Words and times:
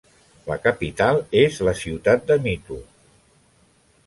La 0.51 0.55
capital 0.63 1.21
és 1.41 1.59
la 1.69 1.75
ciutat 1.83 2.25
de 2.33 2.39
Mito. 2.47 2.79